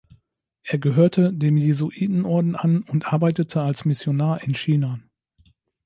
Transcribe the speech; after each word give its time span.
Er 0.63 0.79
gehörte 0.79 1.31
dem 1.31 1.57
Jesuitenorden 1.57 2.55
an 2.55 2.81
und 2.81 3.13
arbeitete 3.13 3.61
als 3.61 3.85
Missionar 3.85 4.41
in 4.41 4.55
China. 4.55 4.99